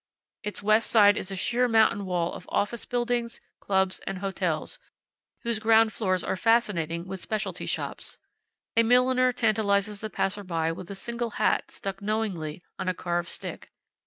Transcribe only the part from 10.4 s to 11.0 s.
by with a